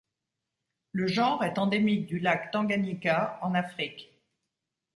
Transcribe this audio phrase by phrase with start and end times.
[0.93, 4.09] Le genre est endémique du lac Tanganyika en Afrique.